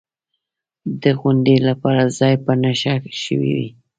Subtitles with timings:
[1.01, 3.59] د غونډې لپاره ځای په نښه شوی و.